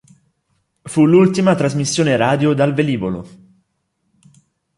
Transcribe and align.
Fu 0.81 1.05
l'ultima 1.05 1.53
trasmissione 1.53 2.15
radio 2.17 2.55
dal 2.55 2.73
velivolo. 2.73 3.27